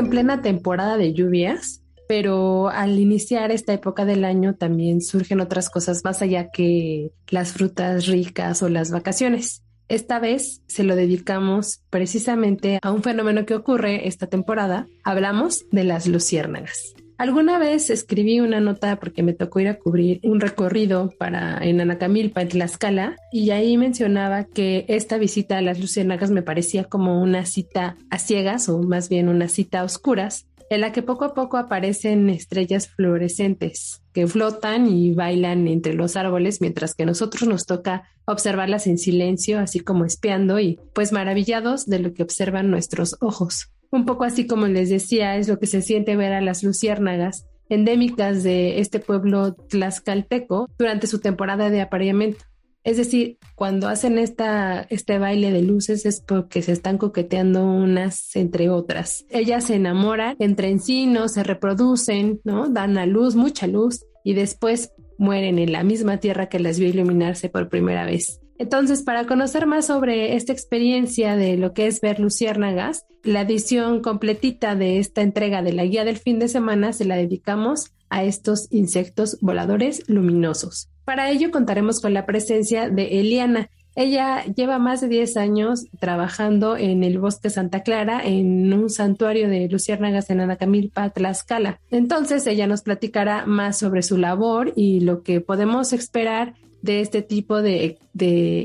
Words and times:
En 0.00 0.10
plena 0.10 0.42
temporada 0.42 0.96
de 0.96 1.12
lluvias, 1.12 1.82
pero 2.08 2.68
al 2.70 2.98
iniciar 2.98 3.52
esta 3.52 3.72
época 3.72 4.04
del 4.04 4.24
año 4.24 4.54
también 4.54 5.00
surgen 5.00 5.40
otras 5.40 5.70
cosas 5.70 6.02
más 6.04 6.22
allá 6.22 6.50
que 6.50 7.12
las 7.28 7.52
frutas 7.52 8.06
ricas 8.06 8.62
o 8.62 8.68
las 8.68 8.90
vacaciones. 8.90 9.62
Esta 9.88 10.18
vez 10.18 10.62
se 10.66 10.82
lo 10.82 10.96
dedicamos 10.96 11.82
precisamente 11.90 12.78
a 12.82 12.90
un 12.90 13.02
fenómeno 13.02 13.44
que 13.44 13.54
ocurre 13.54 14.08
esta 14.08 14.26
temporada. 14.26 14.86
Hablamos 15.04 15.64
de 15.70 15.84
las 15.84 16.06
luciérnagas. 16.06 16.94
Alguna 17.20 17.58
vez 17.58 17.90
escribí 17.90 18.40
una 18.40 18.60
nota 18.60 18.98
porque 18.98 19.22
me 19.22 19.34
tocó 19.34 19.60
ir 19.60 19.68
a 19.68 19.78
cubrir 19.78 20.20
un 20.22 20.40
recorrido 20.40 21.12
para 21.18 21.58
en 21.58 21.78
Anacamilpa, 21.78 22.40
en 22.40 22.48
Tlaxcala, 22.48 23.16
y 23.30 23.50
ahí 23.50 23.76
mencionaba 23.76 24.44
que 24.44 24.86
esta 24.88 25.18
visita 25.18 25.58
a 25.58 25.60
las 25.60 25.78
luciérnagas 25.78 26.30
me 26.30 26.40
parecía 26.40 26.84
como 26.84 27.20
una 27.20 27.44
cita 27.44 27.98
a 28.08 28.18
ciegas 28.18 28.70
o 28.70 28.78
más 28.78 29.10
bien 29.10 29.28
una 29.28 29.48
cita 29.48 29.80
a 29.80 29.84
oscuras, 29.84 30.46
en 30.70 30.80
la 30.80 30.92
que 30.92 31.02
poco 31.02 31.26
a 31.26 31.34
poco 31.34 31.58
aparecen 31.58 32.30
estrellas 32.30 32.88
fluorescentes 32.88 34.00
que 34.14 34.26
flotan 34.26 34.86
y 34.86 35.12
bailan 35.12 35.68
entre 35.68 35.92
los 35.92 36.16
árboles, 36.16 36.62
mientras 36.62 36.94
que 36.94 37.04
nosotros 37.04 37.46
nos 37.46 37.66
toca 37.66 38.04
observarlas 38.24 38.86
en 38.86 38.96
silencio, 38.96 39.58
así 39.58 39.80
como 39.80 40.06
espiando 40.06 40.58
y 40.58 40.80
pues 40.94 41.12
maravillados 41.12 41.84
de 41.84 41.98
lo 41.98 42.14
que 42.14 42.22
observan 42.22 42.70
nuestros 42.70 43.18
ojos. 43.20 43.70
Un 43.90 44.04
poco 44.04 44.24
así 44.24 44.46
como 44.46 44.66
les 44.66 44.88
decía, 44.88 45.36
es 45.36 45.48
lo 45.48 45.58
que 45.58 45.66
se 45.66 45.82
siente 45.82 46.16
ver 46.16 46.32
a 46.32 46.40
las 46.40 46.62
luciérnagas 46.62 47.46
endémicas 47.68 48.42
de 48.42 48.80
este 48.80 48.98
pueblo 48.98 49.54
tlaxcalteco 49.54 50.68
durante 50.78 51.06
su 51.06 51.20
temporada 51.20 51.70
de 51.70 51.80
apareamiento. 51.80 52.44
Es 52.82 52.96
decir, 52.96 53.38
cuando 53.56 53.88
hacen 53.88 54.18
esta, 54.18 54.82
este 54.88 55.18
baile 55.18 55.52
de 55.52 55.62
luces 55.62 56.06
es 56.06 56.22
porque 56.22 56.62
se 56.62 56.72
están 56.72 56.96
coqueteando 56.96 57.64
unas 57.64 58.34
entre 58.36 58.70
otras. 58.70 59.26
Ellas 59.28 59.64
se 59.64 59.74
enamoran 59.74 60.36
entre 60.38 60.70
encinos, 60.70 61.34
se 61.34 61.42
reproducen, 61.42 62.40
¿no? 62.42 62.70
Dan 62.70 62.96
a 62.96 63.04
luz, 63.04 63.36
mucha 63.36 63.66
luz, 63.66 64.06
y 64.24 64.32
después 64.32 64.92
mueren 65.18 65.58
en 65.58 65.72
la 65.72 65.84
misma 65.84 66.16
tierra 66.16 66.48
que 66.48 66.58
las 66.58 66.78
vio 66.78 66.88
iluminarse 66.88 67.50
por 67.50 67.68
primera 67.68 68.06
vez. 68.06 68.39
Entonces, 68.60 69.02
para 69.02 69.24
conocer 69.24 69.66
más 69.66 69.86
sobre 69.86 70.36
esta 70.36 70.52
experiencia 70.52 71.34
de 71.34 71.56
lo 71.56 71.72
que 71.72 71.86
es 71.86 72.02
ver 72.02 72.20
luciérnagas, 72.20 73.06
la 73.24 73.40
edición 73.40 74.02
completita 74.02 74.74
de 74.74 74.98
esta 74.98 75.22
entrega 75.22 75.62
de 75.62 75.72
la 75.72 75.86
guía 75.86 76.04
del 76.04 76.18
fin 76.18 76.38
de 76.38 76.46
semana 76.46 76.92
se 76.92 77.06
la 77.06 77.16
dedicamos 77.16 77.94
a 78.10 78.22
estos 78.22 78.68
insectos 78.70 79.38
voladores 79.40 80.06
luminosos. 80.10 80.90
Para 81.06 81.30
ello 81.30 81.50
contaremos 81.50 82.02
con 82.02 82.12
la 82.12 82.26
presencia 82.26 82.90
de 82.90 83.20
Eliana. 83.20 83.70
Ella 83.96 84.44
lleva 84.44 84.78
más 84.78 85.00
de 85.00 85.08
10 85.08 85.38
años 85.38 85.86
trabajando 85.98 86.76
en 86.76 87.02
el 87.02 87.18
bosque 87.18 87.48
Santa 87.48 87.82
Clara, 87.82 88.20
en 88.22 88.70
un 88.74 88.90
santuario 88.90 89.48
de 89.48 89.70
luciérnagas 89.70 90.28
en 90.28 90.40
Anacamilpa, 90.40 91.08
Tlaxcala. 91.08 91.80
Entonces 91.90 92.46
ella 92.46 92.66
nos 92.66 92.82
platicará 92.82 93.46
más 93.46 93.78
sobre 93.78 94.02
su 94.02 94.18
labor 94.18 94.74
y 94.76 95.00
lo 95.00 95.22
que 95.22 95.40
podemos 95.40 95.94
esperar 95.94 96.52
de 96.82 97.00
este 97.00 97.22
tipo 97.22 97.62
de, 97.62 97.98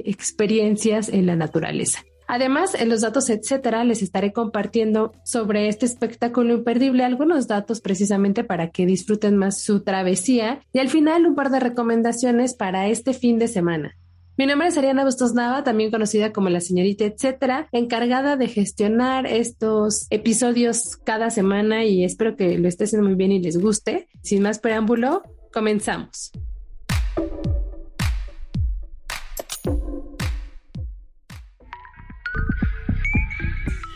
experiencias 0.05 1.09
en 1.09 1.25
la 1.25 1.35
naturaleza. 1.35 2.03
Además, 2.27 2.73
en 2.73 2.89
los 2.89 3.01
datos, 3.01 3.29
etcétera, 3.29 3.83
les 3.83 4.01
estaré 4.01 4.33
compartiendo 4.33 5.13
sobre 5.23 5.67
este 5.67 5.85
espectáculo 5.85 6.55
imperdible 6.55 7.03
algunos 7.03 7.47
datos 7.47 7.81
precisamente 7.81 8.43
para 8.43 8.71
que 8.71 8.87
disfruten 8.87 9.37
más 9.37 9.61
su 9.61 9.81
travesía 9.81 10.59
y 10.73 10.79
al 10.79 10.89
final 10.89 11.27
un 11.27 11.35
par 11.35 11.51
de 11.51 11.59
recomendaciones 11.59 12.55
para 12.55 12.87
este 12.87 13.13
fin 13.13 13.37
de 13.37 13.47
semana. 13.47 13.95
Mi 14.37 14.45
nombre 14.47 14.67
es 14.67 14.77
Ariana 14.77 15.05
Bustos 15.05 15.33
Nava, 15.33 15.63
también 15.63 15.91
conocida 15.91 16.33
como 16.33 16.49
la 16.49 16.59
señorita 16.59 17.05
etcétera, 17.05 17.69
encargada 17.71 18.35
de 18.35 18.47
gestionar 18.49 19.27
estos 19.27 20.07
episodios 20.09 20.97
cada 20.97 21.29
semana 21.29 21.85
y 21.85 22.03
espero 22.03 22.35
que 22.35 22.57
lo 22.57 22.67
esté 22.67 22.83
haciendo 22.83 23.07
muy 23.07 23.15
bien 23.15 23.31
y 23.31 23.39
les 23.39 23.57
guste. 23.57 24.09
Sin 24.23 24.41
más 24.41 24.59
preámbulo, 24.59 25.21
comenzamos. 25.53 26.33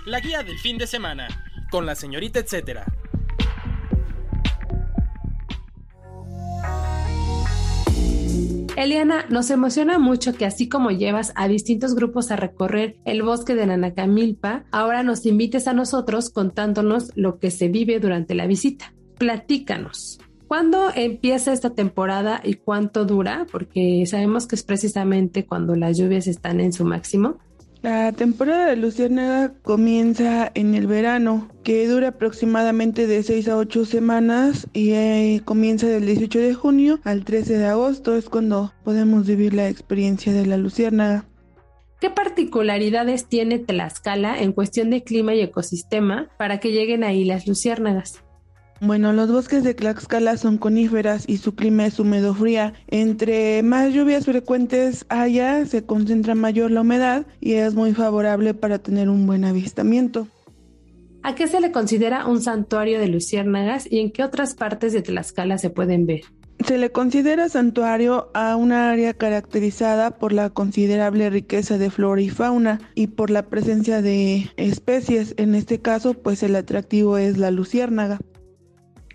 La 0.09 0.21
guía 0.21 0.41
del 0.41 0.57
fin 0.57 0.79
de 0.79 0.87
semana, 0.87 1.27
con 1.69 1.85
la 1.85 1.93
señorita 1.93 2.39
etcétera. 2.39 2.83
Eliana, 8.75 9.27
nos 9.29 9.51
emociona 9.51 9.99
mucho 9.99 10.33
que 10.33 10.47
así 10.47 10.67
como 10.67 10.89
llevas 10.89 11.31
a 11.35 11.47
distintos 11.47 11.93
grupos 11.93 12.31
a 12.31 12.37
recorrer 12.37 12.97
el 13.05 13.21
bosque 13.21 13.53
de 13.53 13.67
Nanacamilpa, 13.67 14.65
ahora 14.71 15.03
nos 15.03 15.27
invites 15.27 15.67
a 15.67 15.73
nosotros 15.73 16.31
contándonos 16.31 17.11
lo 17.15 17.37
que 17.37 17.51
se 17.51 17.67
vive 17.67 17.99
durante 17.99 18.33
la 18.33 18.47
visita. 18.47 18.95
Platícanos. 19.19 20.19
¿Cuándo 20.47 20.89
empieza 20.95 21.53
esta 21.53 21.75
temporada 21.75 22.41
y 22.43 22.55
cuánto 22.55 23.05
dura? 23.05 23.45
Porque 23.51 24.03
sabemos 24.07 24.47
que 24.47 24.55
es 24.55 24.63
precisamente 24.63 25.45
cuando 25.45 25.75
las 25.75 25.99
lluvias 25.99 26.25
están 26.25 26.61
en 26.61 26.73
su 26.73 26.83
máximo. 26.83 27.37
La 27.81 28.11
temporada 28.11 28.65
de 28.65 28.75
luciérnaga 28.75 29.53
comienza 29.61 30.51
en 30.53 30.75
el 30.75 30.85
verano, 30.85 31.47
que 31.63 31.87
dura 31.87 32.09
aproximadamente 32.09 33.07
de 33.07 33.23
6 33.23 33.47
a 33.47 33.57
8 33.57 33.85
semanas 33.85 34.67
y 34.73 34.91
eh, 34.91 35.41
comienza 35.45 35.87
del 35.87 36.05
18 36.05 36.39
de 36.39 36.53
junio 36.53 36.99
al 37.05 37.23
13 37.23 37.57
de 37.57 37.67
agosto, 37.67 38.17
es 38.17 38.27
cuando 38.27 38.73
podemos 38.83 39.25
vivir 39.25 39.53
la 39.53 39.69
experiencia 39.69 40.33
de 40.33 40.45
la 40.45 40.57
luciérnaga. 40.57 41.23
¿Qué 42.01 42.09
particularidades 42.09 43.27
tiene 43.27 43.59
Tlaxcala 43.59 44.41
en 44.41 44.51
cuestión 44.51 44.89
de 44.89 45.03
clima 45.03 45.33
y 45.33 45.41
ecosistema 45.41 46.29
para 46.37 46.59
que 46.59 46.73
lleguen 46.73 47.05
ahí 47.05 47.23
las 47.23 47.47
luciérnagas? 47.47 48.23
Bueno, 48.81 49.11
los 49.11 49.29
bosques 49.29 49.65
de 49.65 49.73
Tlaxcala 49.73 50.37
son 50.37 50.57
coníferas 50.57 51.25
y 51.27 51.37
su 51.37 51.53
clima 51.53 51.85
es 51.85 51.99
húmedo 51.99 52.33
fría. 52.33 52.73
Entre 52.87 53.61
más 53.61 53.93
lluvias 53.93 54.25
frecuentes 54.25 55.05
haya, 55.09 55.65
se 55.65 55.85
concentra 55.85 56.33
mayor 56.33 56.71
la 56.71 56.81
humedad 56.81 57.25
y 57.41 57.53
es 57.53 57.75
muy 57.75 57.93
favorable 57.93 58.53
para 58.53 58.79
tener 58.79 59.09
un 59.09 59.27
buen 59.27 59.43
avistamiento. 59.43 60.27
¿A 61.23 61.35
qué 61.35 61.47
se 61.47 61.59
le 61.59 61.73
considera 61.73 62.25
un 62.25 62.41
santuario 62.41 62.99
de 62.99 63.09
luciérnagas 63.09 63.85
y 63.91 63.99
en 63.99 64.11
qué 64.11 64.23
otras 64.23 64.55
partes 64.55 64.93
de 64.93 65.01
Tlaxcala 65.01 65.57
se 65.57 65.69
pueden 65.69 66.05
ver? 66.05 66.21
Se 66.65 66.77
le 66.77 66.91
considera 66.91 67.49
santuario 67.49 68.29
a 68.33 68.55
una 68.55 68.91
área 68.91 69.13
caracterizada 69.13 70.11
por 70.11 70.31
la 70.31 70.49
considerable 70.49 71.29
riqueza 71.29 71.77
de 71.77 71.89
flora 71.89 72.21
y 72.21 72.29
fauna 72.29 72.79
y 72.95 73.07
por 73.07 73.29
la 73.29 73.43
presencia 73.47 74.01
de 74.01 74.49
especies. 74.55 75.33
En 75.37 75.55
este 75.55 75.79
caso, 75.81 76.13
pues 76.13 76.43
el 76.43 76.55
atractivo 76.55 77.17
es 77.17 77.37
la 77.37 77.51
luciérnaga 77.51 78.19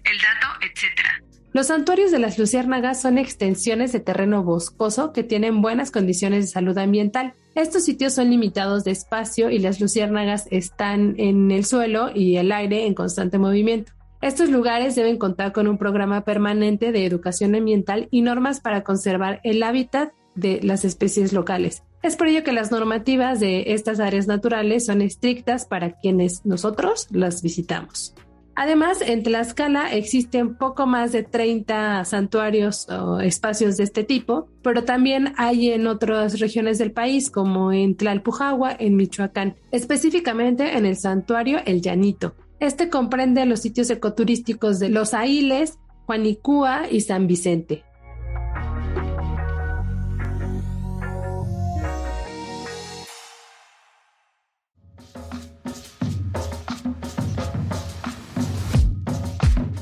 el 0.04 0.18
dato, 0.18 0.46
etc. 0.62 1.24
Los 1.52 1.68
santuarios 1.68 2.10
de 2.10 2.18
las 2.18 2.36
luciérnagas 2.38 3.00
son 3.00 3.16
extensiones 3.16 3.92
de 3.92 4.00
terreno 4.00 4.42
boscoso 4.42 5.12
que 5.12 5.22
tienen 5.22 5.62
buenas 5.62 5.92
condiciones 5.92 6.46
de 6.46 6.50
salud 6.50 6.76
ambiental. 6.76 7.32
Estos 7.54 7.84
sitios 7.84 8.12
son 8.14 8.30
limitados 8.30 8.82
de 8.82 8.90
espacio 8.90 9.50
y 9.50 9.60
las 9.60 9.80
luciérnagas 9.80 10.48
están 10.50 11.14
en 11.16 11.52
el 11.52 11.64
suelo 11.64 12.10
y 12.12 12.38
el 12.38 12.50
aire 12.50 12.86
en 12.86 12.94
constante 12.94 13.38
movimiento. 13.38 13.92
Estos 14.20 14.48
lugares 14.48 14.96
deben 14.96 15.16
contar 15.16 15.52
con 15.52 15.68
un 15.68 15.78
programa 15.78 16.22
permanente 16.24 16.90
de 16.90 17.06
educación 17.06 17.54
ambiental 17.54 18.08
y 18.10 18.22
normas 18.22 18.58
para 18.58 18.82
conservar 18.82 19.40
el 19.44 19.62
hábitat 19.62 20.12
de 20.34 20.60
las 20.62 20.84
especies 20.84 21.32
locales. 21.32 21.82
Es 22.02 22.16
por 22.16 22.26
ello 22.26 22.42
que 22.42 22.52
las 22.52 22.70
normativas 22.70 23.38
de 23.38 23.74
estas 23.74 24.00
áreas 24.00 24.26
naturales 24.26 24.86
son 24.86 25.02
estrictas 25.02 25.66
para 25.66 25.92
quienes 25.92 26.44
nosotros 26.44 27.06
las 27.10 27.42
visitamos. 27.42 28.14
Además, 28.56 29.00
en 29.00 29.22
Tlaxcala 29.22 29.92
existen 29.92 30.56
poco 30.56 30.86
más 30.86 31.10
de 31.12 31.24
30 31.24 32.04
santuarios 32.04 32.88
o 32.88 33.20
espacios 33.20 33.76
de 33.76 33.84
este 33.84 34.04
tipo, 34.04 34.48
pero 34.62 34.84
también 34.84 35.34
hay 35.36 35.70
en 35.70 35.86
otras 35.86 36.38
regiones 36.38 36.78
del 36.78 36.92
país, 36.92 37.30
como 37.30 37.72
en 37.72 37.96
Tlalpujagua, 37.96 38.76
en 38.78 38.96
Michoacán, 38.96 39.56
específicamente 39.72 40.76
en 40.76 40.86
el 40.86 40.96
santuario 40.96 41.58
El 41.66 41.82
Llanito. 41.82 42.34
Este 42.60 42.88
comprende 42.88 43.44
los 43.44 43.60
sitios 43.60 43.90
ecoturísticos 43.90 44.78
de 44.78 44.88
Los 44.88 45.14
Ailes, 45.14 45.78
Juanicúa 46.06 46.84
y 46.90 47.00
San 47.00 47.26
Vicente. 47.26 47.84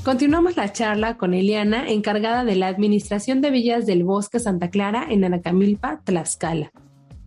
Continuamos 0.04 0.56
la 0.56 0.72
charla 0.72 1.16
con 1.16 1.32
Eliana, 1.32 1.88
encargada 1.88 2.44
de 2.44 2.56
la 2.56 2.66
Administración 2.66 3.40
de 3.40 3.52
Villas 3.52 3.87
del 3.87 4.02
Bosque 4.02 4.40
Santa 4.40 4.69
Clara 4.69 5.06
en 5.08 5.22
Anacamilpa, 5.22 6.00
Tlaxcala. 6.02 6.72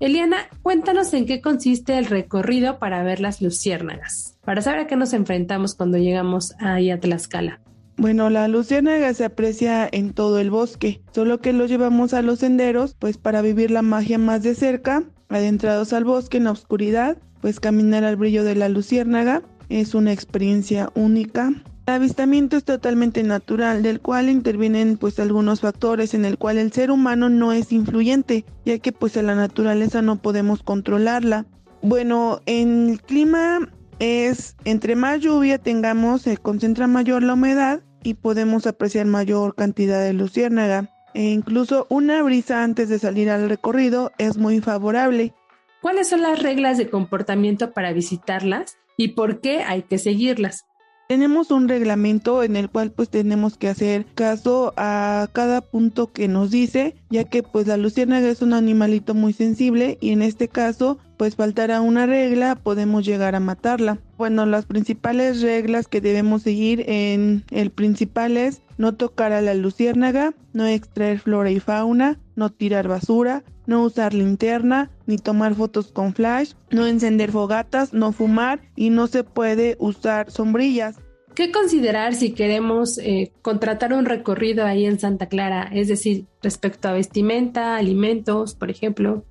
Eliana, 0.01 0.49
cuéntanos 0.61 1.13
en 1.13 1.25
qué 1.25 1.39
consiste 1.39 1.97
el 1.97 2.05
recorrido 2.05 2.77
para 2.77 3.01
ver 3.01 3.21
las 3.21 3.41
luciérnagas, 3.41 4.37
para 4.43 4.61
saber 4.61 4.81
a 4.81 4.87
qué 4.87 4.97
nos 4.97 5.13
enfrentamos 5.13 5.73
cuando 5.73 5.97
llegamos 5.97 6.53
ahí 6.59 6.91
a 6.91 6.99
Tlaxcala. 6.99 7.61
Bueno, 7.95 8.29
la 8.29 8.49
luciérnaga 8.49 9.13
se 9.13 9.23
aprecia 9.23 9.87
en 9.89 10.11
todo 10.11 10.39
el 10.39 10.51
bosque, 10.51 11.01
solo 11.13 11.39
que 11.39 11.53
lo 11.53 11.67
llevamos 11.67 12.13
a 12.13 12.21
los 12.21 12.39
senderos, 12.39 12.93
pues 12.99 13.17
para 13.17 13.41
vivir 13.41 13.71
la 13.71 13.83
magia 13.83 14.17
más 14.17 14.43
de 14.43 14.53
cerca, 14.53 15.05
adentrados 15.29 15.93
al 15.93 16.03
bosque 16.03 16.35
en 16.35 16.43
la 16.43 16.51
oscuridad, 16.51 17.17
pues 17.39 17.61
caminar 17.61 18.03
al 18.03 18.17
brillo 18.17 18.43
de 18.43 18.55
la 18.55 18.67
luciérnaga 18.67 19.43
es 19.69 19.95
una 19.95 20.11
experiencia 20.11 20.91
única 20.93 21.53
el 21.87 21.93
avistamiento 21.93 22.57
es 22.57 22.63
totalmente 22.63 23.21
natural, 23.23 23.83
del 23.83 24.01
cual 24.01 24.29
intervienen 24.29 24.97
pues 24.97 25.19
algunos 25.19 25.61
factores 25.61 26.13
en 26.13 26.25
el 26.25 26.37
cual 26.37 26.57
el 26.57 26.71
ser 26.71 26.89
humano 26.89 27.29
no 27.29 27.53
es 27.53 27.71
influyente, 27.71 28.45
ya 28.65 28.79
que 28.79 28.91
pues 28.91 29.15
en 29.17 29.27
la 29.27 29.35
naturaleza 29.35 30.01
no 30.01 30.21
podemos 30.21 30.63
controlarla. 30.63 31.45
Bueno, 31.81 32.41
en 32.47 32.89
el 32.89 33.01
clima 33.01 33.59
es 33.99 34.55
entre 34.65 34.95
más 34.95 35.19
lluvia 35.21 35.57
tengamos 35.59 36.23
se 36.23 36.37
concentra 36.37 36.87
mayor 36.87 37.23
la 37.23 37.33
humedad 37.33 37.81
y 38.03 38.15
podemos 38.15 38.65
apreciar 38.65 39.05
mayor 39.05 39.55
cantidad 39.55 40.03
de 40.03 40.13
luciérnaga. 40.13 40.89
E 41.13 41.29
incluso 41.29 41.87
una 41.89 42.21
brisa 42.23 42.63
antes 42.63 42.89
de 42.89 42.99
salir 42.99 43.29
al 43.29 43.47
recorrido 43.47 44.11
es 44.17 44.37
muy 44.37 44.59
favorable. 44.59 45.33
¿Cuáles 45.81 46.09
son 46.09 46.23
las 46.23 46.41
reglas 46.41 46.77
de 46.77 46.89
comportamiento 46.89 47.73
para 47.73 47.93
visitarlas 47.93 48.77
y 48.97 49.09
por 49.09 49.39
qué 49.39 49.61
hay 49.61 49.83
que 49.83 49.99
seguirlas? 49.99 50.65
Tenemos 51.07 51.51
un 51.51 51.69
reglamento 51.69 52.41
en 52.41 52.55
el 52.55 52.67
cual 52.67 52.91
pues 52.91 53.09
tenemos 53.09 53.57
que 53.57 53.67
hacer 53.67 54.07
caso 54.15 54.73
a 54.75 55.27
cada 55.33 55.61
punto 55.61 56.11
que 56.11 56.27
nos 56.27 56.49
dice, 56.49 56.95
ya 57.11 57.25
que 57.25 57.43
pues 57.43 57.67
la 57.67 57.77
luciérnaga 57.77 58.27
es 58.27 58.41
un 58.41 58.53
animalito 58.53 59.13
muy 59.13 59.31
sensible 59.31 59.99
y 60.01 60.11
en 60.11 60.23
este 60.23 60.47
caso 60.47 60.97
pues 61.17 61.35
faltará 61.35 61.81
una 61.81 62.05
regla, 62.05 62.55
podemos 62.55 63.05
llegar 63.05 63.35
a 63.35 63.39
matarla. 63.39 63.99
Bueno, 64.17 64.45
las 64.45 64.65
principales 64.65 65.41
reglas 65.41 65.87
que 65.87 66.01
debemos 66.01 66.43
seguir 66.43 66.83
en 66.87 67.43
el 67.51 67.71
principal 67.71 68.37
es 68.37 68.61
no 68.77 68.95
tocar 68.95 69.31
a 69.31 69.41
la 69.41 69.53
luciérnaga, 69.53 70.33
no 70.53 70.65
extraer 70.65 71.19
flora 71.19 71.51
y 71.51 71.59
fauna, 71.59 72.19
no 72.35 72.51
tirar 72.51 72.87
basura, 72.87 73.43
no 73.65 73.83
usar 73.83 74.13
linterna, 74.13 74.91
ni 75.05 75.17
tomar 75.17 75.55
fotos 75.55 75.91
con 75.91 76.13
flash, 76.13 76.53
no 76.71 76.85
encender 76.85 77.31
fogatas, 77.31 77.93
no 77.93 78.11
fumar 78.11 78.61
y 78.75 78.89
no 78.89 79.07
se 79.07 79.23
puede 79.23 79.75
usar 79.79 80.31
sombrillas. 80.31 80.97
¿Qué 81.35 81.51
considerar 81.51 82.13
si 82.13 82.31
queremos 82.31 82.97
eh, 82.97 83.33
contratar 83.41 83.91
un 83.93 84.05
recorrido 84.05 84.65
ahí 84.65 84.85
en 84.85 84.99
Santa 84.99 85.27
Clara? 85.27 85.69
Es 85.73 85.89
decir, 85.89 86.27
respecto 86.41 86.87
a 86.87 86.93
vestimenta, 86.93 87.75
alimentos, 87.75 88.55
por 88.55 88.71
ejemplo. 88.71 89.25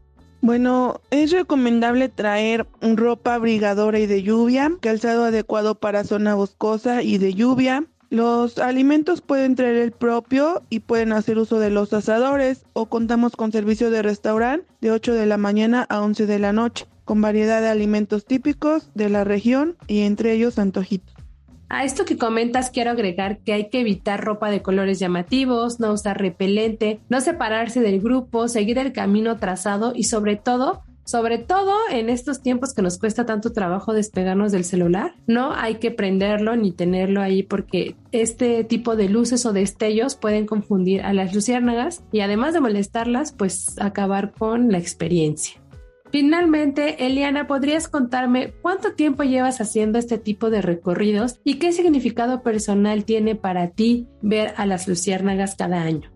Bueno, 0.44 1.00
es 1.11 1.31
recomendable 1.31 2.11
traer 2.11 2.67
ropa 2.82 3.32
abrigadora 3.32 3.99
y 3.99 4.06
de 4.06 4.23
lluvia, 4.23 4.70
calzado 4.82 5.25
adecuado 5.25 5.76
para 5.76 6.05
zona 6.05 6.35
boscosa 6.35 7.02
y 7.02 7.17
de 7.17 7.32
lluvia, 7.32 7.87
los 8.11 8.58
alimentos 8.58 9.23
pueden 9.23 9.55
traer 9.55 9.76
el 9.76 9.93
propio 9.93 10.62
y 10.69 10.81
pueden 10.81 11.14
hacer 11.14 11.38
uso 11.38 11.58
de 11.61 11.70
los 11.70 11.94
asadores 11.94 12.67
o 12.75 12.91
contamos 12.91 13.37
con 13.37 13.52
servicio 13.52 13.91
de 13.91 14.02
restaurante 14.02 14.67
de 14.82 14.91
8 14.91 15.14
de 15.14 15.25
la 15.25 15.38
mañana 15.38 15.87
a 15.88 16.02
11 16.02 16.26
de 16.26 16.38
la 16.38 16.52
noche, 16.52 16.85
con 17.06 17.23
variedad 17.23 17.62
de 17.62 17.69
alimentos 17.69 18.26
típicos 18.26 18.90
de 18.94 19.08
la 19.08 19.25
región 19.25 19.79
y 19.87 20.02
entre 20.02 20.35
ellos 20.35 20.58
antojitos. 20.58 21.13
A 21.69 21.84
esto 21.84 22.05
que 22.05 22.19
comentas 22.19 22.70
quiero 22.70 22.90
agregar 22.90 23.38
que 23.38 23.52
hay 23.52 23.69
que 23.69 23.81
evitar 23.81 24.25
ropa 24.25 24.50
de 24.50 24.62
colores 24.62 24.99
llamativos, 24.99 25.81
no 25.81 25.93
usar 25.93 26.20
repelente, 26.20 27.00
no 27.08 27.20
separarse 27.20 27.81
del 27.81 28.00
grupo, 28.00 28.49
seguir 28.49 28.78
el 28.78 28.93
camino 28.93 29.38
trazado 29.38 29.93
y 29.94 30.05
sobre 30.05 30.37
todo 30.37 30.82
sobre 31.05 31.38
todo 31.38 31.75
en 31.90 32.08
estos 32.08 32.43
tiempos 32.43 32.72
que 32.72 32.82
nos 32.82 32.99
cuesta 32.99 33.26
tanto 33.26 33.52
trabajo 33.52 33.93
despegarnos 33.93 34.52
del 34.52 34.64
celular, 34.64 35.14
no 35.26 35.52
hay 35.55 35.75
que 35.76 35.90
prenderlo 35.90 36.56
ni 36.56 36.72
tenerlo 36.72 37.20
ahí 37.20 37.43
porque 37.43 37.94
este 38.12 38.64
tipo 38.64 38.96
de 38.96 39.08
luces 39.08 39.44
o 39.44 39.52
destellos 39.52 40.16
pueden 40.16 40.46
confundir 40.46 41.02
a 41.02 41.12
las 41.12 41.34
luciérnagas 41.34 42.02
y 42.11 42.20
además 42.20 42.55
de 42.55 42.61
molestarlas, 42.61 43.32
pues 43.32 43.78
acabar 43.78 44.32
con 44.32 44.72
la 44.72 44.78
experiencia. 44.78 45.61
Finalmente, 46.14 47.06
Eliana, 47.06 47.49
¿podrías 47.49 47.88
contarme 47.88 48.55
cuánto 48.62 48.93
tiempo 48.93 49.25
llevas 49.25 49.61
haciendo 49.61 49.99
este 49.99 50.16
tipo 50.16 50.49
de 50.49 50.62
recorridos 50.62 51.40
y 51.43 51.55
qué 51.55 51.72
significado 51.72 52.44
personal 52.44 53.05
tiene 53.05 53.34
para 53.34 53.70
ti 53.70 54.06
ver 54.22 54.55
a 54.56 54.64
las 54.64 54.87
luciérnagas 54.87 55.56
cada 55.56 55.82
año? 55.82 56.12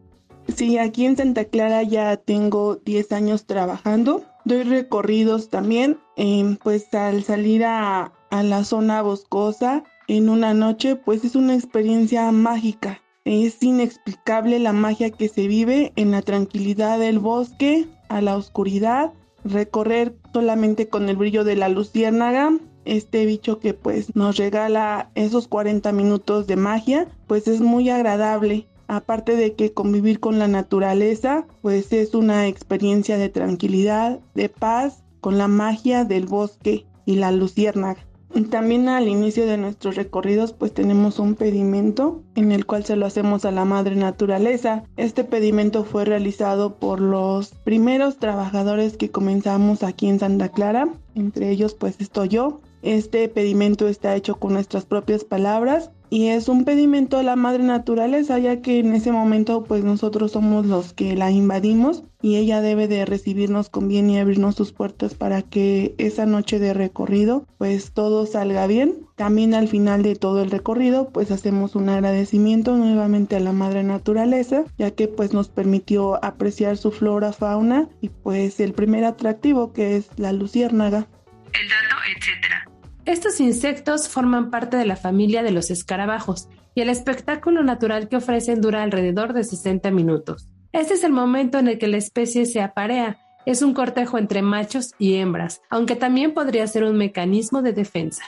Sí, 0.55 0.79
aquí 0.79 1.05
en 1.05 1.17
Santa 1.17 1.47
Clara 1.47 1.83
ya 1.83 2.17
tengo 2.17 2.77
10 2.77 3.11
años 3.11 3.45
trabajando 3.47 4.25
doy 4.45 4.63
recorridos 4.63 5.49
también, 5.49 5.99
em, 6.15 6.57
pues 6.59 6.95
al 6.95 7.25
salir 7.25 7.65
a 7.65 8.13
la 8.31 8.63
zona 8.63 9.03
boscosa 9.03 9.83
en 10.07 10.29
una 10.29 10.55
noche, 10.55 10.95
pues 10.95 11.25
es 11.25 11.35
una 11.35 11.57
experiencia 11.57 12.31
mágica. 12.31 13.03
Es 13.25 13.61
inexplicable 13.65 14.61
la 14.61 14.73
magia 14.73 15.11
que 15.11 15.29
se 15.29 15.49
vive 15.49 15.93
en 15.97 16.13
la 16.13 16.23
tranquilidad 16.23 17.01
del 17.01 17.19
bosque, 17.19 17.89
a 18.09 18.23
la 18.23 18.37
oscuridad, 18.37 19.13
recorrer 19.45 20.17
solamente 20.33 20.89
con 20.89 21.09
el 21.09 21.17
brillo 21.17 21.45
de 21.45 21.57
la 21.57 21.69
luciérnaga, 21.69 22.53
este 22.85 23.27
bicho 23.27 23.59
que 23.61 23.75
pues 23.75 24.15
nos 24.17 24.37
regala 24.37 25.11
esos 25.15 25.49
40 25.49 25.93
minutos 25.93 26.47
de 26.47 26.57
magia, 26.57 27.09
pues 27.27 27.49
es 27.49 27.61
muy 27.61 27.91
agradable 27.91 28.67
aparte 28.89 29.37
de 29.37 29.55
que 29.55 29.73
convivir 29.73 30.19
con 30.19 30.39
la 30.39 30.49
naturaleza, 30.49 31.47
pues 31.61 31.93
es 31.93 32.15
una 32.15 32.49
experiencia 32.49 33.19
de 33.19 33.29
tranquilidad, 33.29 34.19
de 34.35 34.49
paz, 34.49 35.05
con 35.21 35.37
la 35.37 35.47
magia 35.47 36.05
del 36.05 36.27
bosque 36.27 36.87
y 37.05 37.17
la 37.17 37.31
luciérnaga. 37.31 38.08
También 38.51 38.89
al 38.89 39.09
inicio 39.09 39.47
de 39.47 39.57
nuestros 39.57 39.97
recorridos 39.97 40.53
pues 40.53 40.73
tenemos 40.73 41.19
un 41.19 41.35
pedimento 41.35 42.23
en 42.35 42.53
el 42.53 42.67
cual 42.67 42.85
se 42.85 42.97
lo 42.97 43.07
hacemos 43.07 43.45
a 43.45 43.51
la 43.51 43.65
madre 43.65 43.97
naturaleza. 43.97 44.85
Este 44.97 45.25
pedimento 45.25 45.85
fue 45.85 46.05
realizado 46.05 46.77
por 46.77 47.01
los 47.01 47.51
primeros 47.51 48.19
trabajadores 48.19 48.97
que 48.97 49.11
comenzamos 49.11 49.83
aquí 49.83 50.09
en 50.09 50.19
Santa 50.19 50.49
Clara, 50.51 50.89
entre 51.15 51.51
ellos 51.51 51.75
pues 51.75 51.97
estoy 52.01 52.29
yo. 52.29 52.61
Este 52.83 53.29
pedimento 53.29 53.89
está 53.89 54.15
hecho 54.15 54.37
con 54.37 54.53
nuestras 54.53 54.85
propias 54.85 55.25
palabras 55.25 55.91
y 56.11 56.29
es 56.29 56.49
un 56.49 56.65
pedimento 56.65 57.19
a 57.19 57.23
la 57.23 57.37
madre 57.37 57.63
naturaleza, 57.65 58.39
ya 58.39 58.61
que 58.63 58.79
en 58.79 58.95
ese 58.95 59.13
momento 59.13 59.65
pues 59.65 59.85
nosotros 59.85 60.33
somos 60.33 60.67
los 60.67 60.93
que 60.93 61.17
la 61.17 61.31
invadimos 61.31 62.05
y 62.23 62.37
ella 62.37 62.61
debe 62.61 62.89
de 62.89 63.05
recibirnos 63.05 63.69
con 63.69 63.89
bien 63.89 64.11
y 64.11 64.19
abrirnos 64.19 64.57
sus 64.57 64.73
puertas 64.73 65.15
para 65.15 65.43
que 65.43 65.95
esa 65.99 66.27
noche 66.27 66.59
de 66.59 66.75
recorrido 66.75 67.47
pues 67.59 67.93
todo 67.93 68.27
salga 68.27 68.67
bien. 68.67 69.07
También 69.17 69.55
al 69.55 69.69
final 69.69 70.03
de 70.03 70.17
todo 70.17 70.43
el 70.43 70.51
recorrido 70.51 71.11
pues 71.11 71.31
hacemos 71.31 71.75
un 71.75 71.89
agradecimiento 71.89 72.77
nuevamente 72.77 73.37
a 73.37 73.41
la 73.41 73.53
madre 73.53 73.83
naturaleza, 73.83 74.65
ya 74.79 74.91
que 74.93 75.09
pues 75.09 75.33
nos 75.33 75.49
permitió 75.49 76.23
apreciar 76.25 76.77
su 76.77 76.91
flora, 76.91 77.33
fauna 77.33 77.89
y 78.01 78.09
pues 78.09 78.61
el 78.61 78.73
primer 78.73 79.05
atractivo 79.05 79.73
que 79.73 79.97
es 79.97 80.09
la 80.17 80.33
luciérnaga. 80.33 81.07
El 81.53 81.69
dato, 81.69 81.97
etcétera. 82.17 82.68
Estos 83.09 83.41
insectos 83.41 84.07
forman 84.07 84.51
parte 84.51 84.77
de 84.77 84.85
la 84.85 84.95
familia 84.95 85.43
de 85.43 85.51
los 85.51 85.71
escarabajos 85.71 86.47
y 86.75 86.83
el 86.83 86.91
espectáculo 86.91 87.63
natural 87.63 88.11
que 88.11 88.17
ofrecen 88.17 88.61
dura 88.61 88.83
alrededor 88.83 89.33
de 89.33 89.45
60 89.45 89.91
minutos. 89.93 90.47
Este 90.73 90.93
es 90.93 91.05
el 91.05 91.13
momento 91.13 91.59
en 91.59 91.69
el 91.69 91.79
que 91.79 91.89
la 91.89 91.97
especie 91.97 92.45
se 92.45 92.61
aparea. 92.61 93.17
Es 93.47 93.63
un 93.63 93.73
cortejo 93.73 94.19
entre 94.19 94.43
machos 94.43 94.93
y 94.99 95.15
hembras, 95.15 95.63
aunque 95.71 95.97
también 95.97 96.35
podría 96.35 96.67
ser 96.67 96.85
un 96.85 96.99
mecanismo 96.99 97.63
de 97.63 97.73
defensa. 97.73 98.25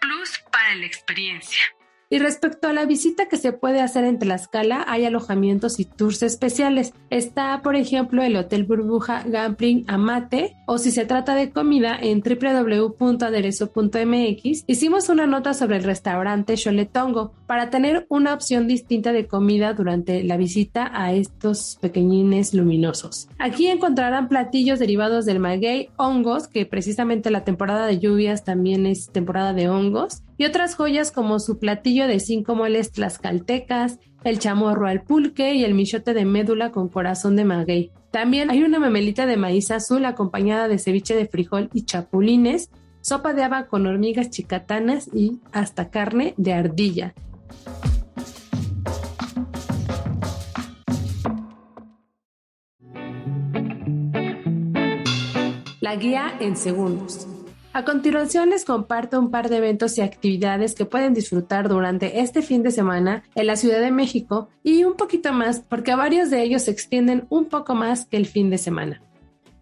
Plus 0.00 0.42
para 0.50 0.74
la 0.76 0.86
experiencia. 0.86 1.60
Y 2.12 2.18
respecto 2.18 2.66
a 2.66 2.72
la 2.72 2.86
visita 2.86 3.28
que 3.28 3.36
se 3.36 3.52
puede 3.52 3.80
hacer 3.80 4.02
en 4.02 4.18
Tlaxcala, 4.18 4.84
hay 4.88 5.04
alojamientos 5.04 5.78
y 5.78 5.84
tours 5.84 6.24
especiales. 6.24 6.92
Está, 7.08 7.62
por 7.62 7.76
ejemplo, 7.76 8.24
el 8.24 8.34
Hotel 8.34 8.64
Burbuja 8.64 9.22
Gambling 9.24 9.84
Amate, 9.86 10.56
o 10.66 10.78
si 10.78 10.90
se 10.90 11.06
trata 11.06 11.36
de 11.36 11.50
comida, 11.50 11.96
en 12.00 12.20
www.aderezo.mx, 12.20 14.64
hicimos 14.66 15.08
una 15.08 15.26
nota 15.26 15.54
sobre 15.54 15.76
el 15.76 15.84
restaurante 15.84 16.56
Choletongo 16.56 17.32
para 17.46 17.70
tener 17.70 18.06
una 18.08 18.34
opción 18.34 18.66
distinta 18.66 19.12
de 19.12 19.28
comida 19.28 19.72
durante 19.72 20.24
la 20.24 20.36
visita 20.36 20.90
a 20.92 21.12
estos 21.12 21.78
pequeñines 21.80 22.54
luminosos. 22.54 23.28
Aquí 23.38 23.68
encontrarán 23.68 24.28
platillos 24.28 24.80
derivados 24.80 25.26
del 25.26 25.38
maguey, 25.38 25.90
hongos, 25.96 26.48
que 26.48 26.66
precisamente 26.66 27.30
la 27.30 27.44
temporada 27.44 27.86
de 27.86 28.00
lluvias 28.00 28.42
también 28.42 28.86
es 28.86 29.10
temporada 29.10 29.52
de 29.52 29.68
hongos, 29.68 30.24
y 30.40 30.46
otras 30.46 30.74
joyas 30.74 31.10
como 31.12 31.38
su 31.38 31.58
platillo 31.58 32.06
de 32.06 32.18
cinco 32.18 32.54
moles 32.54 32.92
tlaxcaltecas, 32.92 33.98
el 34.24 34.38
chamorro 34.38 34.86
al 34.86 35.02
pulque 35.02 35.54
y 35.54 35.64
el 35.64 35.74
michote 35.74 36.14
de 36.14 36.24
médula 36.24 36.70
con 36.70 36.88
corazón 36.88 37.36
de 37.36 37.44
maguey. 37.44 37.90
También 38.10 38.50
hay 38.50 38.62
una 38.62 38.78
mamelita 38.78 39.26
de 39.26 39.36
maíz 39.36 39.70
azul 39.70 40.06
acompañada 40.06 40.66
de 40.66 40.78
ceviche 40.78 41.14
de 41.14 41.26
frijol 41.26 41.68
y 41.74 41.84
chapulines, 41.84 42.70
sopa 43.02 43.34
de 43.34 43.42
haba 43.42 43.66
con 43.66 43.86
hormigas 43.86 44.30
chicatanas 44.30 45.10
y 45.12 45.40
hasta 45.52 45.90
carne 45.90 46.32
de 46.38 46.54
ardilla. 46.54 47.12
La 55.82 55.96
guía 55.96 56.32
en 56.40 56.56
segundos. 56.56 57.28
A 57.72 57.84
continuación 57.84 58.50
les 58.50 58.64
comparto 58.64 59.20
un 59.20 59.30
par 59.30 59.48
de 59.48 59.58
eventos 59.58 59.96
y 59.96 60.00
actividades 60.00 60.74
que 60.74 60.86
pueden 60.86 61.14
disfrutar 61.14 61.68
durante 61.68 62.18
este 62.18 62.42
fin 62.42 62.64
de 62.64 62.72
semana 62.72 63.22
en 63.36 63.46
la 63.46 63.54
Ciudad 63.54 63.80
de 63.80 63.92
México 63.92 64.48
y 64.64 64.82
un 64.82 64.94
poquito 64.94 65.32
más 65.32 65.60
porque 65.60 65.94
varios 65.94 66.30
de 66.30 66.42
ellos 66.42 66.62
se 66.62 66.72
extienden 66.72 67.26
un 67.28 67.44
poco 67.44 67.76
más 67.76 68.06
que 68.06 68.16
el 68.16 68.26
fin 68.26 68.50
de 68.50 68.58
semana. 68.58 69.00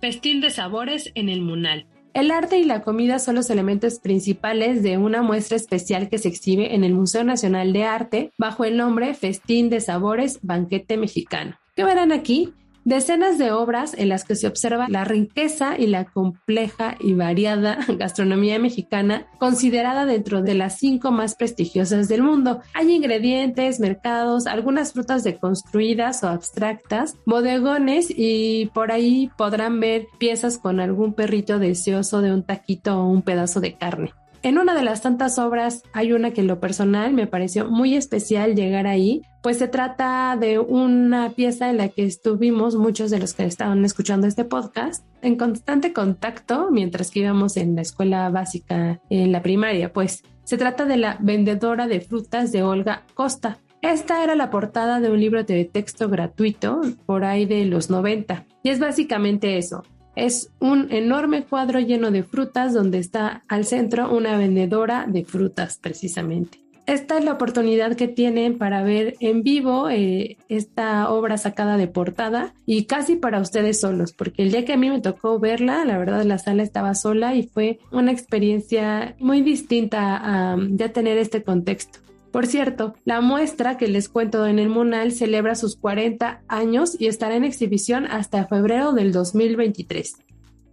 Festín 0.01 0.41
de 0.41 0.49
sabores 0.49 1.13
en 1.17 1.29
el 1.29 1.43
Munal. 1.43 1.87
El 2.15 2.31
arte 2.31 2.59
y 2.59 2.65
la 2.65 2.81
comida 2.81 3.19
son 3.19 3.35
los 3.35 3.51
elementos 3.51 3.99
principales 4.01 4.83
de 4.83 4.97
una 4.97 5.21
muestra 5.21 5.59
especial 5.59 6.09
que 6.09 6.17
se 6.17 6.29
exhibe 6.29 6.75
en 6.75 6.85
el 6.85 6.95
Museo 6.95 7.25
Nacional 7.25 7.75
de 7.75 7.85
Arte 7.85 8.33
bajo 8.39 8.65
el 8.65 8.79
nombre 8.79 9.13
Festín 9.13 9.69
de 9.69 9.83
Sabores 9.83 10.39
Banquete 10.41 10.97
Mexicano. 10.97 11.59
¿Qué 11.77 11.85
verán 11.85 12.13
aquí? 12.13 12.55
Decenas 12.85 13.39
de 13.39 13.53
obras 13.53 13.95
en 13.97 14.09
las 14.09 14.25
que 14.25 14.35
se 14.35 14.47
observa 14.47 14.89
la 14.89 15.05
riqueza 15.05 15.77
y 15.79 15.87
la 15.87 16.05
compleja 16.05 16.97
y 17.01 17.15
variada 17.15 17.79
gastronomía 17.99 18.59
mexicana, 18.59 19.27
considerada 19.39 20.07
dentro 20.07 20.43
de 20.43 20.55
las 20.55 20.79
cinco 20.79 21.11
más 21.11 21.35
prestigiosas 21.35 22.09
del 22.09 22.23
mundo. 22.23 22.61
Hay 22.75 22.91
ingredientes, 22.93 23.81
mercados, 23.81 24.47
algunas 24.47 24.93
frutas 24.93 25.25
deconstruidas 25.25 26.25
o 26.25 26.29
abstractas, 26.29 27.17
bodegones 27.27 28.09
y 28.11 28.71
por 28.73 28.93
ahí 28.93 29.31
podrán 29.37 29.81
ver 29.81 30.07
piezas 30.19 30.59
con 30.59 30.81
algún 30.81 31.13
perrito 31.13 31.59
deseoso 31.59 32.23
de 32.23 32.33
un 32.33 32.43
taquito 32.43 33.01
o 33.01 33.09
un 33.09 33.23
pedazo 33.23 33.61
de 33.61 33.75
carne. 33.75 34.13
En 34.43 34.57
una 34.57 34.75
de 34.75 34.85
las 34.85 35.03
tantas 35.03 35.39
obras 35.39 35.83
hay 35.93 36.13
una 36.13 36.31
que 36.33 36.43
en 36.43 36.47
lo 36.47 36.61
personal 36.61 37.13
me 37.13 37.27
pareció 37.27 37.69
muy 37.69 37.97
especial 37.97 38.55
llegar 38.55 38.87
ahí, 38.87 39.23
pues 39.43 39.59
se 39.59 39.67
trata 39.67 40.37
de 40.39 40.61
una 40.61 41.31
pieza 41.31 41.71
en 41.71 41.77
la 41.77 41.89
que 41.89 42.05
estuvimos 42.05 42.77
muchos 42.77 43.11
de 43.11 43.19
los 43.19 43.35
que 43.35 43.45
estaban 43.45 43.85
escuchando 43.85 44.29
este 44.29 44.45
podcast 44.45 45.05
en 45.23 45.37
constante 45.37 45.93
contacto 45.93 46.69
mientras 46.71 47.11
que 47.11 47.21
íbamos 47.21 47.57
en 47.57 47.75
la 47.75 47.83
escuela 47.83 48.31
básica 48.31 49.01
en 49.11 49.33
la 49.33 49.43
primaria, 49.43 49.93
pues. 49.93 50.23
Se 50.45 50.57
trata 50.57 50.87
de 50.87 50.97
la 50.97 51.19
vendedora 51.21 51.89
de 51.89 52.01
frutas 52.01 52.53
de 52.53 52.63
Olga 52.63 53.05
Costa. 53.15 53.59
Esta 53.83 54.25
era 54.25 54.35
la 54.35 54.51
portada 54.51 54.99
de 55.01 55.11
un 55.11 55.21
libro 55.21 55.45
de 55.45 55.65
texto 55.65 56.09
gratuito 56.09 56.81
por 57.07 57.25
ahí 57.25 57.45
de 57.45 57.67
los 57.67 57.91
90 57.91 58.47
y 58.63 58.71
es 58.71 58.79
básicamente 58.79 59.59
eso, 59.59 59.83
es 60.27 60.51
un 60.61 60.91
enorme 60.93 61.45
cuadro 61.45 61.81
lleno 61.81 62.11
de 62.11 62.23
frutas 62.23 62.75
donde 62.75 62.99
está 62.99 63.43
al 63.49 63.65
centro 63.65 64.15
una 64.15 64.37
vendedora 64.37 65.07
de 65.07 65.25
frutas 65.25 65.79
precisamente. 65.81 66.59
Esta 66.89 67.19
es 67.19 67.25
la 67.25 67.35
oportunidad 67.35 67.97
que 67.97 68.09
tienen 68.09 68.57
para 68.57 68.83
ver 68.83 69.15
en 69.21 69.43
vivo 69.43 69.91
eh, 69.91 70.39
esta 70.49 71.11
obra 71.11 71.37
sacada 71.37 71.77
de 71.77 71.87
portada 71.87 72.55
y 72.65 72.87
casi 72.87 73.17
para 73.17 73.43
ustedes 73.43 73.79
solos, 73.79 74.15
porque 74.15 74.43
el 74.43 74.53
día 74.53 74.65
que 74.65 74.73
a 74.73 74.79
mí 74.79 74.89
me 74.89 75.03
tocó 75.03 75.39
verla, 75.39 75.85
la 75.85 75.99
verdad 75.99 76.25
la 76.25 76.39
sala 76.39 76.63
estaba 76.63 76.95
sola 76.95 77.35
y 77.35 77.43
fue 77.43 77.79
una 77.93 78.11
experiencia 78.11 79.15
muy 79.19 79.43
distinta 79.43 80.17
a 80.17 80.57
ya 80.71 80.91
tener 80.91 81.19
este 81.19 81.43
contexto. 81.43 81.99
Por 82.33 82.47
cierto, 82.47 82.95
la 83.05 83.21
muestra 83.21 83.77
que 83.77 83.89
les 83.89 84.09
cuento 84.09 84.47
en 84.47 84.59
el 84.59 84.69
Munal 84.69 85.13
celebra 85.13 85.55
sus 85.55 85.77
40 85.77 86.43
años 86.49 86.97
y 86.99 87.07
estará 87.07 87.37
en 87.37 87.45
exhibición 87.45 88.07
hasta 88.07 88.47
febrero 88.47 88.93
del 88.93 89.13
2023. 89.13 90.17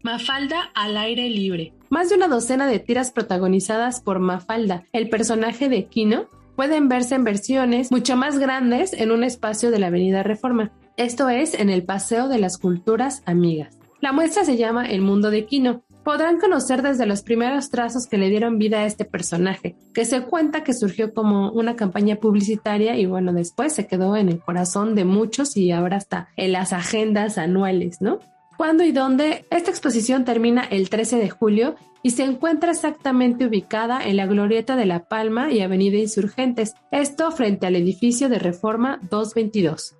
Mafalda 0.03 0.69
al 0.75 0.97
aire 0.97 1.29
libre. 1.29 1.73
Más 1.89 2.09
de 2.09 2.15
una 2.15 2.27
docena 2.27 2.67
de 2.67 2.79
tiras 2.79 3.11
protagonizadas 3.11 4.01
por 4.01 4.19
Mafalda, 4.19 4.83
el 4.91 5.09
personaje 5.09 5.69
de 5.69 5.85
Kino, 5.85 6.27
pueden 6.55 6.89
verse 6.89 7.15
en 7.15 7.23
versiones 7.23 7.91
mucho 7.91 8.15
más 8.15 8.37
grandes 8.37 8.93
en 8.93 9.11
un 9.11 9.23
espacio 9.23 9.71
de 9.71 9.79
la 9.79 9.87
Avenida 9.87 10.23
Reforma. 10.23 10.71
Esto 10.97 11.29
es 11.29 11.53
en 11.53 11.69
el 11.69 11.83
Paseo 11.83 12.27
de 12.27 12.39
las 12.39 12.57
Culturas 12.57 13.23
Amigas. 13.25 13.77
La 14.01 14.11
muestra 14.11 14.45
se 14.45 14.57
llama 14.57 14.85
El 14.85 15.01
Mundo 15.01 15.31
de 15.31 15.45
Kino 15.45 15.83
podrán 16.05 16.39
conocer 16.39 16.83
desde 16.83 17.07
los 17.07 17.23
primeros 17.23 17.71
trazos 17.71 18.05
que 18.05 18.19
le 18.19 18.29
dieron 18.29 18.59
vida 18.59 18.79
a 18.79 18.85
este 18.85 19.05
personaje, 19.05 19.75
que 19.91 20.05
se 20.05 20.21
cuenta 20.21 20.63
que 20.63 20.75
surgió 20.75 21.13
como 21.15 21.51
una 21.51 21.75
campaña 21.75 22.17
publicitaria 22.17 22.95
y 22.95 23.07
bueno, 23.07 23.33
después 23.33 23.73
se 23.73 23.87
quedó 23.87 24.15
en 24.15 24.29
el 24.29 24.39
corazón 24.39 24.93
de 24.93 25.03
muchos 25.03 25.57
y 25.57 25.71
ahora 25.71 25.97
está 25.97 26.29
en 26.37 26.51
las 26.51 26.73
agendas 26.73 27.39
anuales, 27.39 28.01
¿no? 28.01 28.19
¿Cuándo 28.55 28.83
y 28.83 28.91
dónde? 28.91 29.45
Esta 29.49 29.71
exposición 29.71 30.23
termina 30.25 30.63
el 30.63 30.89
13 30.89 31.17
de 31.17 31.29
julio 31.31 31.75
y 32.03 32.11
se 32.11 32.23
encuentra 32.23 32.71
exactamente 32.71 33.47
ubicada 33.47 33.99
en 34.05 34.17
la 34.17 34.27
Glorieta 34.27 34.75
de 34.75 34.85
La 34.85 35.07
Palma 35.07 35.51
y 35.51 35.61
Avenida 35.61 35.97
Insurgentes, 35.97 36.75
esto 36.91 37.31
frente 37.31 37.65
al 37.65 37.75
edificio 37.75 38.29
de 38.29 38.37
Reforma 38.37 38.99
222. 39.09 39.95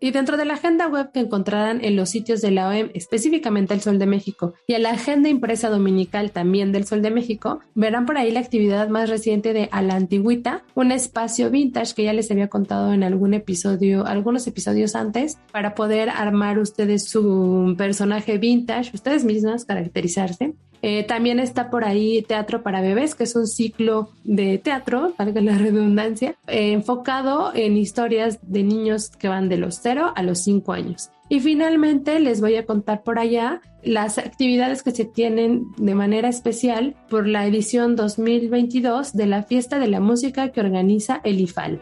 Y 0.00 0.12
dentro 0.12 0.36
de 0.36 0.44
la 0.44 0.54
agenda 0.54 0.86
web 0.86 1.10
que 1.12 1.20
encontrarán 1.20 1.84
en 1.84 1.96
los 1.96 2.10
sitios 2.10 2.40
de 2.40 2.52
la 2.52 2.68
OEM, 2.68 2.90
específicamente 2.94 3.74
el 3.74 3.80
Sol 3.80 3.98
de 3.98 4.06
México, 4.06 4.54
y 4.66 4.74
en 4.74 4.84
la 4.84 4.90
agenda 4.90 5.28
impresa 5.28 5.70
dominical 5.70 6.30
también 6.30 6.70
del 6.70 6.84
Sol 6.84 7.02
de 7.02 7.10
México, 7.10 7.60
verán 7.74 8.06
por 8.06 8.16
ahí 8.16 8.30
la 8.30 8.40
actividad 8.40 8.88
más 8.88 9.10
reciente 9.10 9.52
de 9.52 9.68
A 9.72 9.82
la 9.82 9.96
Antigüita, 9.96 10.64
un 10.74 10.92
espacio 10.92 11.50
vintage 11.50 11.94
que 11.94 12.04
ya 12.04 12.12
les 12.12 12.30
había 12.30 12.48
contado 12.48 12.92
en 12.92 13.02
algún 13.02 13.34
episodio, 13.34 14.06
algunos 14.06 14.46
episodios 14.46 14.94
antes, 14.94 15.38
para 15.50 15.74
poder 15.74 16.10
armar 16.10 16.58
ustedes 16.58 17.08
su 17.08 17.74
personaje 17.76 18.38
vintage, 18.38 18.92
ustedes 18.94 19.24
mismas 19.24 19.64
caracterizarse. 19.64 20.54
Eh, 20.82 21.02
también 21.04 21.40
está 21.40 21.70
por 21.70 21.84
ahí 21.84 22.22
Teatro 22.22 22.62
para 22.62 22.80
Bebés, 22.80 23.14
que 23.14 23.24
es 23.24 23.34
un 23.34 23.46
ciclo 23.46 24.10
de 24.24 24.58
teatro, 24.58 25.14
valga 25.18 25.40
la 25.40 25.58
redundancia, 25.58 26.36
eh, 26.46 26.72
enfocado 26.72 27.52
en 27.54 27.76
historias 27.76 28.38
de 28.42 28.62
niños 28.62 29.10
que 29.10 29.28
van 29.28 29.48
de 29.48 29.56
los 29.56 29.80
0 29.82 30.12
a 30.14 30.22
los 30.22 30.38
5 30.40 30.72
años. 30.72 31.10
Y 31.28 31.40
finalmente 31.40 32.20
les 32.20 32.40
voy 32.40 32.56
a 32.56 32.64
contar 32.64 33.02
por 33.02 33.18
allá 33.18 33.60
las 33.82 34.18
actividades 34.18 34.82
que 34.82 34.92
se 34.92 35.04
tienen 35.04 35.64
de 35.76 35.94
manera 35.94 36.28
especial 36.28 36.94
por 37.10 37.26
la 37.26 37.46
edición 37.46 37.96
2022 37.96 39.12
de 39.12 39.26
la 39.26 39.42
Fiesta 39.42 39.78
de 39.78 39.88
la 39.88 40.00
Música 40.00 40.50
que 40.52 40.60
organiza 40.60 41.20
el 41.24 41.40
IFAL. 41.40 41.80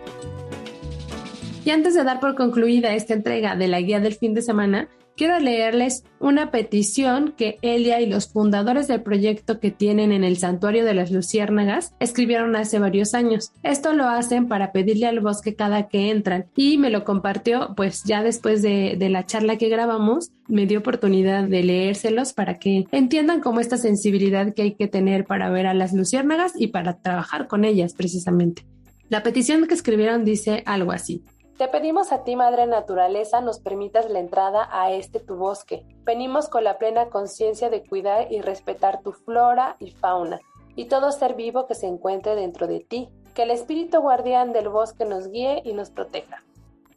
Y 1.65 1.71
antes 1.71 1.95
de 1.95 2.05
dar 2.05 2.21
por 2.21 2.37
concluida 2.37 2.95
esta 2.95 3.15
entrega 3.15 3.57
de 3.57 3.69
la 3.69 3.81
guía 3.81 4.01
del 4.01 4.15
fin 4.15 4.35
de 4.35 4.43
semana, 4.43 4.89
quiero 5.17 5.39
leerles 5.39 6.05
una 6.21 6.51
petición 6.51 7.35
que 7.37 7.59
Elia 7.63 8.01
y 8.01 8.07
los 8.07 8.29
fundadores 8.29 8.87
del 8.89 9.03
proyecto 9.03 9.59
que 9.61 9.71
tienen 9.71 10.13
en 10.13 10.25
el 10.25 10.37
Santuario 10.37 10.85
de 10.85 10.95
las 10.95 11.11
Luciérnagas 11.11 11.95
escribieron 12.01 12.55
hace 12.57 12.79
varios 12.79 13.15
años. 13.15 13.53
Esto 13.63 13.93
lo 13.93 14.05
hacen 14.05 14.49
para 14.49 14.73
pedirle 14.73 15.07
al 15.07 15.21
bosque 15.21 15.55
cada 15.55 15.89
que 15.89 16.11
entran 16.11 16.47
y 16.55 16.79
me 16.79 16.91
lo 16.91 17.05
compartió 17.05 17.75
pues 17.77 18.05
ya 18.05 18.23
después 18.23 18.63
de, 18.63 18.97
la 19.07 19.25
charla 19.25 19.57
que 19.57 19.69
grabamos 19.69 20.33
me 20.49 20.67
dio 20.67 20.81
oportunidad 20.81 21.45
de 21.45 21.63
leérselos 21.63 22.33
para 22.33 22.59
que 22.59 22.87
entiendan 22.91 23.41
cómo 23.41 23.61
esta 23.61 23.77
sensibilidad 23.77 24.53
que 24.53 24.63
hay 24.63 24.75
que 24.75 24.89
tener 24.89 25.25
para 25.25 25.49
ver 25.49 25.67
a 25.67 25.75
las 25.75 25.93
luciérnagas 25.93 26.53
y 26.59 26.69
para 26.69 27.01
trabajar 27.01 27.47
con 27.47 27.65
ellas 27.65 27.95
precisamente. 27.95 28.65
La 29.09 29.23
petición 29.23 29.67
que 29.69 29.75
escribieron 29.75 30.25
dice 30.25 30.65
algo 30.67 30.91
así. 30.91 31.23
Te 31.59 31.69
pedimos 31.69 32.13
a 32.13 32.23
ti, 32.23 32.37
Madre 32.37 32.67
Naturaleza, 32.67 33.41
nos 33.41 33.61
permitas 33.61 34.11
la 34.11 34.19
entrada 34.19 34.69
a 34.71 34.93
este 34.93 35.21
tu 35.21 35.37
bosque. 35.37 35.85
Venimos 36.05 36.51
con 36.51 36.65
la 36.65 36.77
plena 36.77 37.07
conciencia 37.07 37.71
de 37.71 37.83
cuidar 37.83 38.31
y 38.31 38.43
respetar 38.43 39.01
tu 39.01 39.13
flora 39.13 39.77
y 39.81 39.91
fauna, 39.91 40.39
y 40.75 40.85
todo 40.85 41.11
ser 41.13 41.35
vivo 41.35 41.67
que 41.67 41.75
se 41.75 41.87
encuentre 41.87 42.35
dentro 42.35 42.67
de 42.67 42.81
ti. 42.81 43.09
Que 43.35 43.45
el 43.45 43.51
espíritu 43.51 44.01
guardián 44.01 44.53
del 44.53 44.69
bosque 44.69 45.07
nos 45.07 45.31
guíe 45.31 45.63
y 45.65 45.73
nos 45.73 45.89
proteja. 45.89 46.43